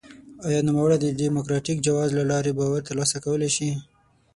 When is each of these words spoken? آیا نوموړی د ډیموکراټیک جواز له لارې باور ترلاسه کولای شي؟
آیا 0.47 0.59
نوموړی 0.67 0.97
د 1.01 1.05
ډیموکراټیک 1.19 1.77
جواز 1.87 2.09
له 2.19 2.23
لارې 2.31 2.51
باور 2.59 2.81
ترلاسه 2.89 3.17
کولای 3.25 3.49
شي؟ 3.55 3.69